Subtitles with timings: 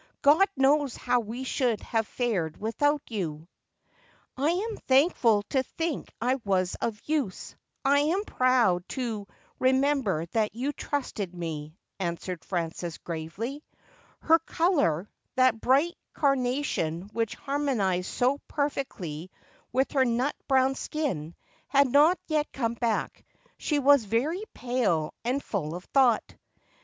[0.23, 3.47] God knows how we should have fared without you.''
[4.35, 7.55] I am thankful to think I was of use.
[7.85, 9.27] I am proud to
[9.59, 13.63] re member that you trusted me,' answered Frances gravely.
[14.21, 19.29] Her colour— that bright carnation which harmonized so perfectly
[19.71, 21.35] with her nut brown skin—
[21.67, 23.23] had not yet come bac.c.
[23.59, 26.35] She was very pale and full of thought.